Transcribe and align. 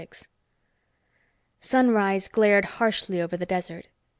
VI 0.01 0.07
Sunrise 1.59 2.27
glared 2.27 2.65
harshly 2.65 3.21
over 3.21 3.37
the 3.37 3.45
desert. 3.45 3.89